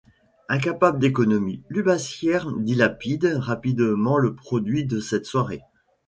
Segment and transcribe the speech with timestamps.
[0.49, 5.61] Incapable d'économie, Labussière dilapide rapidement le produit de cette soirée.